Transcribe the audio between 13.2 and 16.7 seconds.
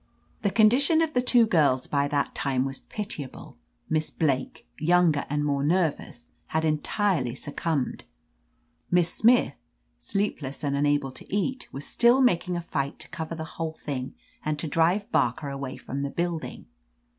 the whole thing and to drive Barker away from the building.